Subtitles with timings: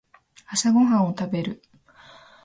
[0.47, 1.61] 朝ごはんを食べる